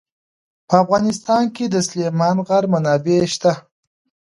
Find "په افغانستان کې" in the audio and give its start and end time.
0.67-1.65